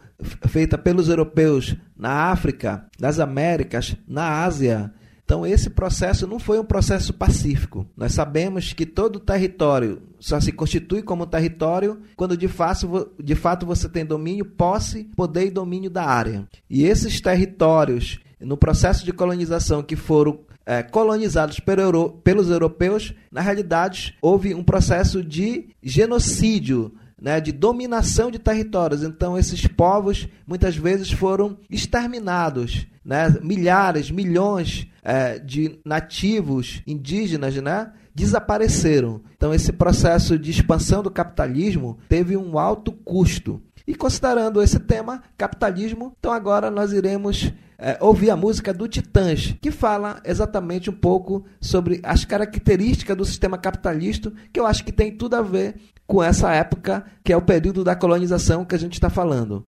feita 0.49 0.79
pelos 0.79 1.09
europeus 1.09 1.77
na 1.97 2.31
África, 2.31 2.87
nas 2.99 3.19
Américas, 3.19 3.97
na 4.07 4.43
Ásia. 4.45 4.93
Então, 5.25 5.47
esse 5.47 5.71
processo 5.71 6.27
não 6.27 6.39
foi 6.39 6.59
um 6.59 6.65
processo 6.65 7.13
pacífico. 7.13 7.87
Nós 7.97 8.13
sabemos 8.13 8.73
que 8.73 8.85
todo 8.85 9.21
território 9.21 10.03
só 10.19 10.39
se 10.41 10.53
constitui 10.53 11.03
como 11.03 11.27
território 11.27 12.03
quando 12.17 12.37
de 12.37 12.49
fato, 12.49 13.13
de 13.23 13.35
fato 13.35 13.65
você 13.65 13.89
tem 13.89 14.05
domínio, 14.05 14.45
posse, 14.45 15.05
poder 15.17 15.47
e 15.47 15.51
domínio 15.51 15.89
da 15.89 16.05
área. 16.05 16.47
E 16.69 16.85
esses 16.85 17.21
territórios, 17.21 18.21
no 18.41 18.57
processo 18.57 19.05
de 19.05 19.13
colonização 19.13 19.83
que 19.83 19.97
foram 19.97 20.41
é, 20.67 20.83
colonizados 20.83 21.59
pelos 21.61 22.51
europeus, 22.51 23.15
na 23.31 23.41
realidade 23.41 24.17
houve 24.21 24.55
um 24.55 24.63
processo 24.63 25.23
de 25.25 25.69
genocídio, 25.83 26.93
né, 27.23 27.41
de 27.41 27.53
dominação 27.53 28.33
de 28.33 28.39
territórios. 28.39 29.05
Então, 29.05 29.39
esses 29.39 29.65
povos 29.69 30.29
muitas 30.45 30.77
vezes 30.77 31.13
foram 31.13 31.57
exterminados. 31.71 32.85
Né? 33.05 33.39
Milhares, 33.41 34.11
milhões 34.11 34.89
é, 35.05 35.39
de 35.39 35.79
nativos 35.85 36.83
indígenas 36.85 37.55
né, 37.57 37.93
desapareceram. 38.13 39.23
Então, 39.37 39.55
esse 39.55 39.73
processo 39.73 40.37
de 40.37 40.51
expansão 40.51 41.01
do 41.01 41.11
capitalismo 41.11 41.97
teve 42.09 42.37
um 42.37 42.59
alto 42.59 42.91
custo. 42.91 43.63
E 43.87 43.95
considerando 43.95 44.61
esse 44.61 44.81
tema, 44.81 45.23
capitalismo, 45.37 46.15
então 46.19 46.33
agora 46.33 46.71
nós 46.71 46.93
iremos 46.93 47.53
é, 47.83 47.99
ouvir 48.01 48.31
a 48.31 48.37
música 48.37 48.73
do 48.73 48.87
Titãs, 48.87 49.57
que 49.61 49.73
fala 49.73 50.21
exatamente 50.25 50.89
um 50.89 50.93
pouco 50.93 51.45
sobre 51.61 52.01
as 52.05 52.25
características 52.25 53.17
do 53.17 53.25
sistema 53.25 53.59
capitalista, 53.59 54.33
que 54.53 54.61
eu 54.61 54.67
acho 54.67 54.85
que 54.85 54.93
tem 54.93 55.11
tudo 55.11 55.35
a 55.35 55.43
ver 55.43 55.75
com 56.13 56.23
essa 56.23 56.53
época, 56.53 57.07
que 57.25 57.33
é 57.33 57.37
o 57.39 57.41
período 57.41 57.83
da 57.83 57.97
colonização 57.97 58.67
que 58.67 58.75
a 58.75 58.79
gente 58.79 58.93
está 58.93 59.09
falando. 59.09 59.65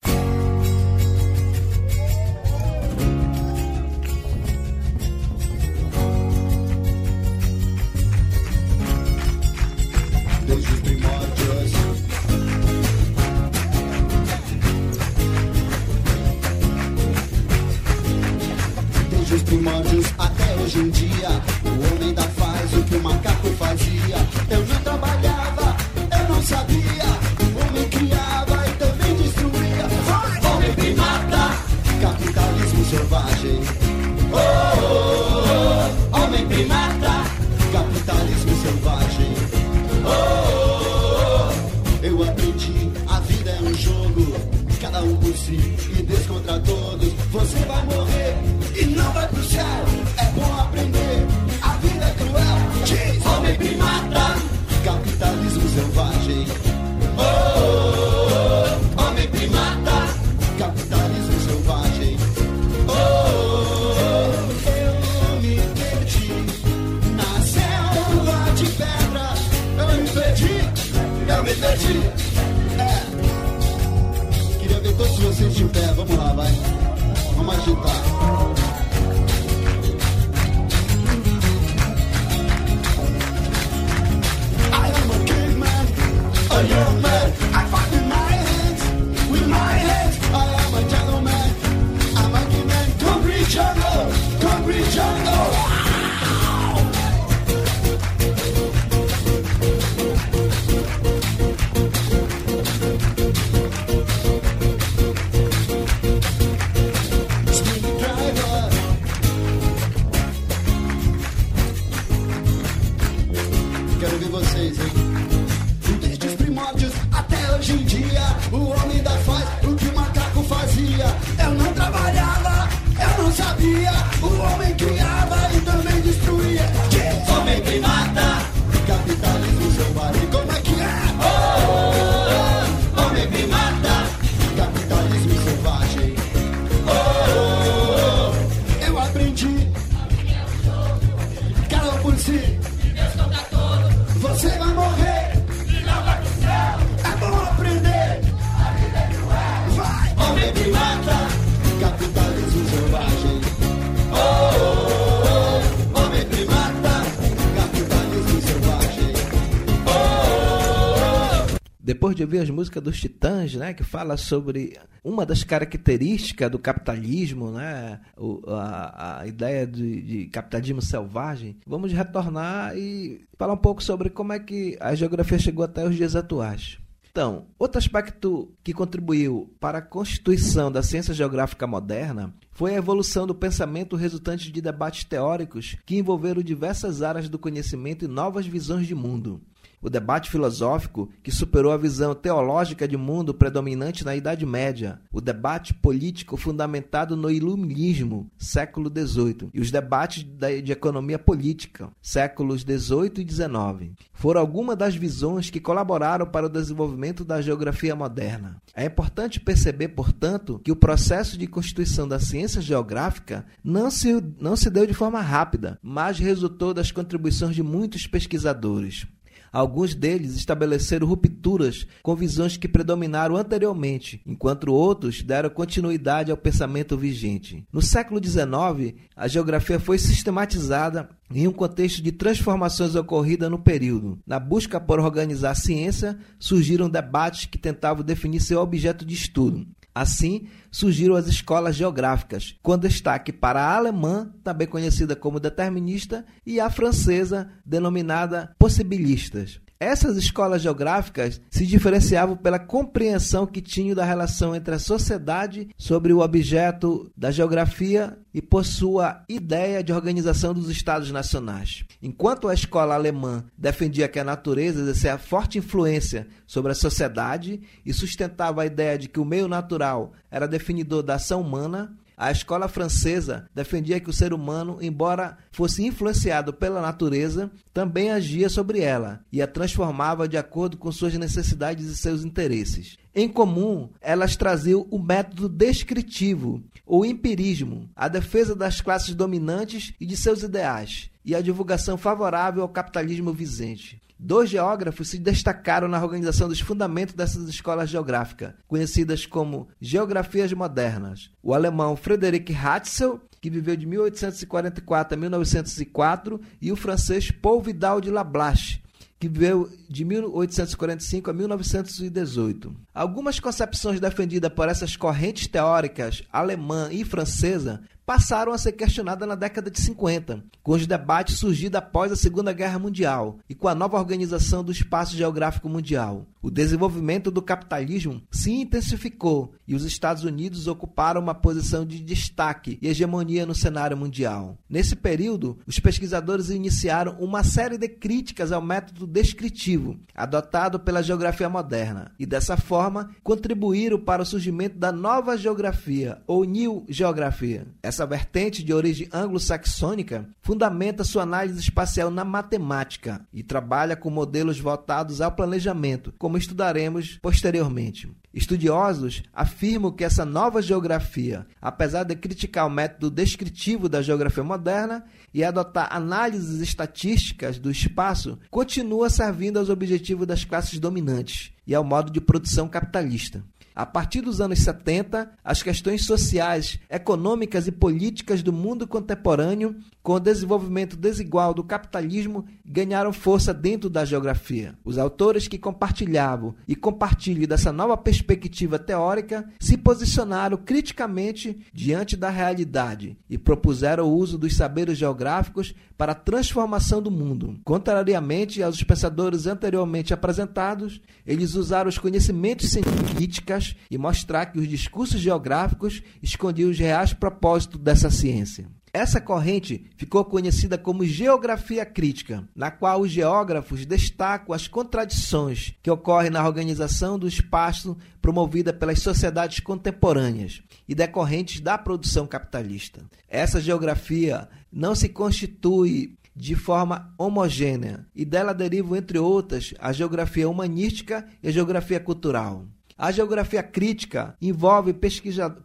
Depois 162.04 162.18
de 162.18 162.24
ouvir 162.24 162.40
as 162.40 162.50
músicas 162.50 162.84
dos 162.84 163.00
Titãs, 163.00 163.54
né, 163.56 163.74
que 163.74 163.82
fala 163.82 164.18
sobre 164.18 164.78
uma 165.02 165.26
das 165.26 165.42
características 165.46 166.52
do 166.52 166.60
capitalismo, 166.60 167.50
né, 167.50 168.02
o, 168.18 168.42
a, 168.50 169.22
a 169.22 169.28
ideia 169.28 169.66
de, 169.66 170.02
de 170.02 170.26
capitalismo 170.26 170.82
selvagem, 170.82 171.56
vamos 171.66 171.94
retornar 171.94 172.78
e 172.78 173.24
falar 173.38 173.54
um 173.54 173.58
pouco 173.58 173.82
sobre 173.82 174.10
como 174.10 174.34
é 174.34 174.40
que 174.40 174.78
a 174.82 174.94
geografia 174.94 175.40
chegou 175.40 175.64
até 175.64 175.88
os 175.88 175.96
dias 175.96 176.14
atuais. 176.14 176.78
Então, 177.10 177.46
outro 177.58 177.78
aspecto 177.78 178.52
que 178.62 178.74
contribuiu 178.74 179.56
para 179.58 179.78
a 179.78 179.82
constituição 179.82 180.70
da 180.70 180.84
ciência 180.84 181.14
geográfica 181.14 181.66
moderna 181.66 182.34
foi 182.52 182.74
a 182.74 182.80
evolução 182.80 183.26
do 183.26 183.34
pensamento 183.34 183.96
resultante 183.96 184.52
de 184.52 184.62
debates 184.62 185.06
teóricos 185.06 185.78
que 185.86 185.98
envolveram 185.98 186.42
diversas 186.42 187.02
áreas 187.02 187.30
do 187.30 187.40
conhecimento 187.40 188.04
e 188.04 188.10
novas 188.10 188.46
visões 188.46 188.88
de 188.88 188.94
mundo. 188.94 189.40
O 189.84 189.90
debate 189.90 190.32
filosófico 190.32 191.10
que 191.22 191.30
superou 191.30 191.74
a 191.74 191.78
visão 191.78 192.16
teológica 192.16 192.88
de 192.88 192.96
mundo 192.96 193.34
predominante 193.34 194.06
na 194.06 194.16
Idade 194.16 194.46
Média, 194.46 195.02
o 195.12 195.20
debate 195.20 195.74
político 195.74 196.38
fundamentado 196.38 197.18
no 197.18 197.30
Iluminismo, 197.30 198.32
século 198.38 198.90
XVIII, 198.90 199.50
e 199.54 199.60
os 199.60 199.70
debates 199.70 200.24
de 200.24 200.72
economia 200.72 201.20
política, 201.20 201.90
séculos 202.02 202.62
XVIII 202.62 203.12
e 203.18 203.30
XIX. 203.30 203.92
Foram 204.14 204.40
algumas 204.40 204.78
das 204.78 204.96
visões 204.96 205.50
que 205.50 205.60
colaboraram 205.60 206.26
para 206.26 206.46
o 206.46 206.50
desenvolvimento 206.50 207.26
da 207.26 207.42
geografia 207.42 207.94
moderna. 207.94 208.62
É 208.74 208.86
importante 208.86 209.40
perceber, 209.40 209.90
portanto, 209.90 210.62
que 210.64 210.72
o 210.72 210.78
processo 210.78 211.38
de 211.38 211.46
constituição 211.46 212.08
da 212.08 212.20
ciência 212.20 212.62
geográfica 212.62 213.46
não 213.62 213.92
se, 213.92 214.24
não 214.40 214.56
se 214.56 214.70
deu 214.70 214.88
de 214.88 214.94
forma 214.94 215.20
rápida, 215.20 215.78
mas 215.84 216.20
resultou 216.20 216.74
das 216.74 216.90
contribuições 216.90 217.54
de 217.54 217.62
muitos 217.62 218.08
pesquisadores. 218.08 219.06
Alguns 219.54 219.94
deles 219.94 220.36
estabeleceram 220.36 221.06
rupturas 221.06 221.86
com 222.02 222.16
visões 222.16 222.58
que 222.58 222.68
predominaram 222.68 223.38
anteriormente, 223.38 224.20
enquanto 224.26 224.74
outros 224.74 225.22
deram 225.22 225.52
continuidade 225.52 226.32
ao 226.32 226.38
pensamento 226.38 226.98
vigente. 226.98 227.64
No 227.72 227.80
século 227.80 228.20
XIX, 228.24 228.96
a 229.16 229.28
geografia 229.28 229.80
foi 229.80 230.00
sistematizada 230.00 231.08
em 231.32 231.48
um 231.48 231.52
contexto 231.52 232.02
de 232.02 232.12
transformações 232.12 232.96
ocorridas 232.96 233.52
no 233.52 233.60
período. 233.60 234.18
Na 234.26 234.40
busca 234.40 234.80
por 234.80 235.00
organizar 235.00 235.52
a 235.52 235.56
ciência, 235.56 236.18
surgiram 236.40 236.90
debates 236.90 237.46
que 237.46 237.60
tentavam 237.60 238.04
definir 238.04 238.40
seu 238.40 238.60
objeto 238.60 239.06
de 239.06 239.14
estudo. 239.14 239.68
Assim, 239.94 240.48
surgiram 240.74 241.16
as 241.16 241.28
escolas 241.28 241.76
geográficas, 241.76 242.56
com 242.64 242.78
destaque 242.78 243.32
para 243.32 243.62
a 243.62 243.76
alemã, 243.78 244.34
também 244.44 244.68
conhecida 244.68 245.16
como 245.16 245.40
determinista, 245.40 246.26
e 246.46 246.60
a 246.60 246.70
francesa, 246.70 247.48
denominada 247.64 248.54
possibilistas. 248.58 249.62
Essas 249.84 250.16
escolas 250.16 250.62
geográficas 250.62 251.42
se 251.50 251.66
diferenciavam 251.66 252.38
pela 252.38 252.58
compreensão 252.58 253.46
que 253.46 253.62
tinham 253.62 253.94
da 253.94 254.06
relação 254.06 254.56
entre 254.56 254.74
a 254.74 254.80
sociedade 254.80 255.68
sobre 255.78 256.14
o 256.14 256.22
objeto 256.22 257.12
da 257.18 257.32
geografia 257.32 258.18
e 258.34 258.42
por 258.42 258.64
sua 258.64 259.26
ideia 259.28 259.84
de 259.84 259.92
organização 259.92 260.54
dos 260.54 260.70
estados 260.70 261.12
nacionais. 261.12 261.84
Enquanto 262.02 262.48
a 262.48 262.54
escola 262.54 262.96
alemã 262.96 263.44
defendia 263.58 264.08
que 264.08 264.20
a 264.20 264.24
natureza 264.24 264.80
exercia 264.80 265.18
forte 265.18 265.58
influência 265.58 266.28
sobre 266.48 266.72
a 266.72 266.76
sociedade 266.76 267.62
e 267.86 267.94
sustentava 267.94 268.62
a 268.62 268.66
ideia 268.66 268.98
de 268.98 269.10
que 269.10 269.20
o 269.20 269.26
meio 269.26 269.50
natural 269.50 270.14
era 270.32 270.48
definidor 270.64 271.04
da 271.04 271.16
ação 271.16 271.42
humana, 271.42 271.94
a 272.16 272.32
escola 272.32 272.70
francesa 272.70 273.50
defendia 273.54 274.00
que 274.00 274.10
o 274.10 274.14
ser 274.14 274.34
humano, 274.34 274.78
embora 274.82 275.38
fosse 275.52 275.84
influenciado 275.86 276.54
pela 276.54 276.82
natureza, 276.82 277.52
também 277.74 278.12
agia 278.12 278.48
sobre 278.48 278.80
ela 278.80 279.20
e 279.32 279.42
a 279.42 279.48
transformava 279.48 280.28
de 280.28 280.38
acordo 280.38 280.78
com 280.78 280.90
suas 280.90 281.14
necessidades 281.16 281.88
e 281.88 281.98
seus 281.98 282.24
interesses. 282.24 282.98
Em 283.14 283.28
comum, 283.28 283.90
elas 284.00 284.38
traziam 284.38 284.88
o 284.90 284.98
método 284.98 285.50
descritivo, 285.50 286.64
ou 286.86 287.06
empirismo, 287.06 287.90
a 287.96 288.08
defesa 288.08 288.56
das 288.56 288.80
classes 288.80 289.14
dominantes 289.14 289.94
e 290.00 290.06
de 290.06 290.16
seus 290.16 290.44
ideais, 290.44 291.10
e 291.26 291.36
a 291.36 291.42
divulgação 291.42 291.98
favorável 291.98 292.62
ao 292.62 292.70
capitalismo 292.70 293.34
vigente. 293.34 294.02
Dois 294.26 294.50
geógrafos 294.50 295.10
se 295.10 295.20
destacaram 295.20 295.90
na 295.90 296.02
organização 296.02 296.48
dos 296.48 296.62
fundamentos 296.62 297.14
dessas 297.14 297.50
escolas 297.50 297.90
geográficas, 297.90 298.54
conhecidas 298.70 299.26
como 299.26 299.68
geografias 299.82 300.54
modernas. 300.54 301.30
O 301.44 301.54
alemão 301.54 301.98
Frederic 301.98 302.56
Hatzel, 302.56 303.20
que 303.42 303.50
viveu 303.50 303.76
de 303.76 303.86
1844 303.86 305.18
a 305.18 305.20
1904, 305.20 306.40
e 306.62 306.72
o 306.72 306.76
francês 306.78 307.32
Paul 307.32 307.62
Vidal 307.62 308.00
de 308.00 308.10
Lablache, 308.10 308.82
que 309.20 309.28
viveu 309.28 309.70
de 309.94 310.04
1845 310.04 311.30
a 311.30 311.34
1918. 311.34 312.76
Algumas 312.96 313.40
concepções 313.40 314.00
defendidas 314.00 314.52
por 314.52 314.68
essas 314.68 314.96
correntes 314.96 315.46
teóricas 315.46 316.24
alemã 316.32 316.90
e 316.92 317.06
francesa 317.06 317.80
passaram 318.06 318.52
a 318.52 318.58
ser 318.58 318.74
questionadas 318.74 319.28
na 319.28 319.36
década 319.36 319.72
de 319.72 319.80
50, 319.80 320.44
com 320.62 320.72
os 320.74 320.86
debates 320.86 321.38
surgidos 321.38 321.78
após 321.78 322.12
a 322.12 322.16
Segunda 322.16 322.52
Guerra 322.52 322.80
Mundial 322.80 323.40
e 323.48 323.56
com 323.56 323.68
a 323.68 323.76
nova 323.76 323.98
organização 323.98 324.64
do 324.64 324.72
espaço 324.72 325.16
geográfico 325.16 325.70
mundial. 325.70 326.26
O 326.42 326.52
desenvolvimento 326.52 327.32
do 327.32 327.42
capitalismo 327.42 328.22
se 328.30 328.52
intensificou 328.52 329.54
e 329.66 329.74
os 329.76 329.86
Estados 329.86 330.26
Unidos 330.26 330.68
ocuparam 330.68 331.22
uma 331.22 331.34
posição 331.34 331.86
de 331.86 332.00
destaque 332.00 332.78
e 332.82 332.90
hegemonia 332.90 333.46
no 333.46 333.56
cenário 333.56 333.96
mundial. 333.96 334.58
Nesse 334.70 334.96
período, 334.96 335.58
os 335.66 335.80
pesquisadores 335.80 336.50
iniciaram 336.50 337.16
uma 337.20 337.44
série 337.44 337.78
de 337.78 337.88
críticas 337.88 338.52
ao 338.52 338.62
método 338.62 339.08
descritivo 339.08 339.83
adotado 340.16 340.80
pela 340.80 341.04
geografia 341.04 341.50
moderna 341.50 342.12
e, 342.20 342.26
dessa 342.26 342.58
forma, 342.58 343.10
contribuíram 343.24 344.00
para 344.00 344.22
o 344.22 344.26
surgimento 344.26 344.78
da 344.78 344.92
nova 344.92 345.38
geografia 345.38 346.22
ou 346.28 346.44
New 346.44 346.86
Geografia. 346.88 347.66
Essa 347.82 348.06
vertente 348.06 348.64
de 348.64 348.74
origem 348.74 349.08
anglo-saxônica 349.12 350.28
fundamenta 350.42 351.04
sua 351.04 351.24
análise 351.24 351.60
espacial 351.60 352.10
na 352.10 352.24
matemática 352.24 353.22
e 353.34 353.44
trabalha 353.44 353.96
com 353.96 354.10
modelos 354.10 354.60
voltados 354.60 355.22
ao 355.22 355.32
planejamento, 355.32 356.14
como 356.18 356.38
estudaremos 356.38 357.18
posteriormente. 357.22 358.12
Estudiosos 358.34 359.22
afirmam 359.32 359.92
que 359.92 360.04
essa 360.04 360.26
nova 360.26 360.60
geografia, 360.60 361.46
apesar 361.62 362.04
de 362.04 362.16
criticar 362.16 362.66
o 362.66 362.70
método 362.70 363.12
descritivo 363.12 363.88
da 363.88 364.02
geografia 364.02 364.44
moderna 364.44 365.06
e 365.32 365.44
adotar 365.44 365.88
análises 365.92 366.60
estatísticas 366.60 367.60
do 367.60 367.70
espaço, 367.70 368.40
continua 368.50 369.10
servindo 369.10 369.60
aos 369.60 369.70
objetivos 369.74 370.26
das 370.26 370.46
classes 370.46 370.80
dominantes 370.80 371.52
e 371.68 371.76
ao 371.76 371.84
modo 371.84 372.12
de 372.12 372.22
produção 372.22 372.68
capitalista. 372.68 373.44
A 373.76 373.86
partir 373.86 374.22
dos 374.22 374.40
anos 374.40 374.60
70, 374.60 375.32
as 375.44 375.64
questões 375.64 376.06
sociais, 376.06 376.80
econômicas 376.90 377.68
e 377.68 377.72
políticas 377.72 378.44
do 378.44 378.54
mundo 378.54 378.88
contemporâneo, 378.88 379.76
com 380.04 380.16
o 380.16 380.20
desenvolvimento 380.20 380.98
desigual 380.98 381.54
do 381.54 381.64
capitalismo, 381.64 382.46
ganharam 382.66 383.14
força 383.14 383.54
dentro 383.54 383.90
da 383.90 384.04
geografia. 384.04 384.78
Os 384.84 384.98
autores 384.98 385.48
que 385.48 385.58
compartilhavam 385.58 386.54
e 386.68 386.76
compartilham 386.76 387.48
dessa 387.48 387.72
nova 387.72 387.96
perspectiva 387.96 388.78
teórica 388.78 389.50
se 389.62 389.78
posicionaram 389.78 390.58
criticamente 390.58 391.58
diante 391.74 392.18
da 392.18 392.30
realidade 392.30 393.18
e 393.30 393.38
propuseram 393.38 394.06
o 394.06 394.14
uso 394.14 394.38
dos 394.38 394.58
saberes 394.58 394.98
geográficos 394.98 395.74
para 395.98 396.12
a 396.12 396.16
transformação 396.16 397.02
do 397.02 397.10
mundo. 397.10 397.58
Contrariamente 397.64 398.62
aos 398.62 398.84
pensadores 398.84 399.48
anteriormente 399.48 400.14
apresentados, 400.14 401.00
eles 401.26 401.56
usaram 401.56 401.88
os 401.88 401.98
conhecimentos 401.98 402.70
científicos 402.70 403.76
e 403.90 403.98
mostrar 403.98 404.48
que 404.48 404.60
os 404.60 404.68
discursos 404.68 405.22
geográficos 405.22 406.02
escondiam 406.22 406.70
os 406.70 406.78
reais 406.78 407.14
propósitos 407.14 407.80
dessa 407.80 408.10
ciência. 408.10 408.68
Essa 408.96 409.20
corrente 409.20 409.90
ficou 409.98 410.24
conhecida 410.24 410.78
como 410.78 411.04
geografia 411.04 411.84
crítica, 411.84 412.48
na 412.56 412.70
qual 412.70 413.02
os 413.02 413.10
geógrafos 413.10 413.88
destacam 413.88 414.54
as 414.54 414.68
contradições 414.68 415.74
que 415.82 415.90
ocorrem 415.90 416.30
na 416.30 416.46
organização 416.46 417.18
do 417.18 417.28
espaço 417.28 417.98
promovida 418.22 418.72
pelas 418.72 419.00
sociedades 419.00 419.60
contemporâneas 419.62 420.62
e 420.88 420.94
decorrentes 420.94 421.60
da 421.60 421.76
produção 421.76 422.28
capitalista. 422.28 423.04
Essa 423.28 423.60
geografia 423.60 424.48
não 424.72 424.94
se 424.94 425.10
constitui 425.10 426.16
de 426.36 426.56
forma 426.56 427.12
homogênea 427.18 428.06
e 428.16 428.24
dela 428.24 428.54
derivam, 428.54 428.96
entre 428.96 429.18
outras, 429.18 429.74
a 429.80 429.92
geografia 429.92 430.48
humanística 430.48 431.28
e 431.42 431.48
a 431.48 431.52
geografia 431.52 432.00
cultural. 432.00 432.68
A 432.98 433.12
geografia 433.12 433.64
crítica 433.64 434.36
envolve 434.42 434.94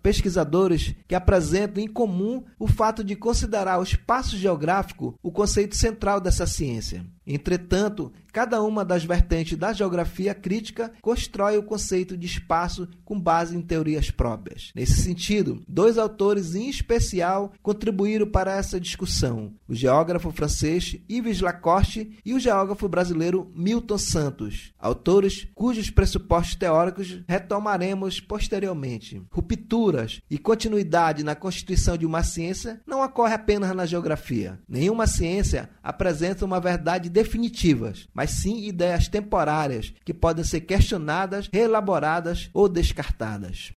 pesquisadores 0.02 0.94
que 1.06 1.14
apresentam 1.14 1.82
em 1.82 1.88
comum 1.88 2.44
o 2.58 2.66
fato 2.66 3.04
de 3.04 3.14
considerar 3.14 3.78
o 3.78 3.82
espaço 3.82 4.36
geográfico 4.36 5.18
o 5.22 5.30
conceito 5.30 5.76
central 5.76 6.20
dessa 6.20 6.46
ciência. 6.46 7.04
Entretanto, 7.28 8.10
cada 8.32 8.62
uma 8.62 8.84
das 8.84 9.04
vertentes 9.04 9.58
da 9.58 9.72
geografia 9.72 10.34
crítica 10.34 10.90
constrói 11.02 11.58
o 11.58 11.62
conceito 11.62 12.16
de 12.16 12.26
espaço 12.26 12.88
com 13.04 13.20
base 13.20 13.54
em 13.54 13.60
teorias 13.60 14.10
próprias. 14.10 14.70
Nesse 14.74 15.02
sentido, 15.02 15.60
dois 15.68 15.98
autores 15.98 16.54
em 16.54 16.70
especial 16.70 17.52
contribuíram 17.62 18.26
para 18.26 18.56
essa 18.56 18.80
discussão: 18.80 19.52
o 19.68 19.74
geógrafo 19.74 20.30
francês 20.30 20.96
Yves 21.10 21.40
Lacoste 21.40 22.18
e 22.24 22.32
o 22.32 22.40
geógrafo 22.40 22.88
brasileiro 22.88 23.50
Milton 23.54 23.98
Santos, 23.98 24.72
autores 24.78 25.46
cujos 25.54 25.90
pressupostos 25.90 26.54
teóricos 26.54 27.20
retomaremos 27.28 28.20
posteriormente. 28.20 29.22
Rupturas 29.30 30.22
e 30.30 30.38
continuidade 30.38 31.22
na 31.22 31.34
constituição 31.34 31.96
de 31.96 32.06
uma 32.06 32.22
ciência 32.22 32.80
não 32.86 33.04
ocorre 33.04 33.34
apenas 33.34 33.74
na 33.74 33.84
geografia. 33.84 34.58
Nenhuma 34.68 35.06
ciência 35.06 35.68
apresenta 35.82 36.44
uma 36.44 36.60
verdade 36.60 37.10
definitivas, 37.18 38.06
mas 38.14 38.30
sim 38.30 38.68
ideias 38.68 39.08
temporárias 39.08 39.92
que 40.04 40.14
podem 40.14 40.44
ser 40.44 40.60
questionadas, 40.60 41.50
reelaboradas 41.52 42.48
ou 42.54 42.68
descartadas. 42.68 43.66